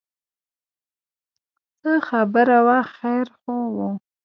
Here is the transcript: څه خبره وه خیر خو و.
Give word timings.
څه 1.79 1.91
خبره 2.07 2.57
وه 2.65 2.79
خیر 2.95 3.27
خو 3.37 3.55
و. 3.75 3.77